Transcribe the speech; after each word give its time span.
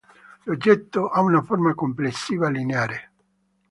L'oggetto 0.45 1.09
ha 1.09 1.21
una 1.21 1.43
forma 1.43 1.75
complessiva 1.75 2.49
lineare. 2.49 3.11